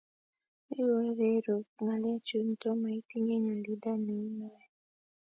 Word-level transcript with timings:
ntikokerup 0.69 1.67
ng'alekchu, 1.83 2.37
nto 2.51 2.69
maitinye 2.81 3.35
nyalilda 3.43 3.91
neu 4.05 4.27
noee 4.37 4.67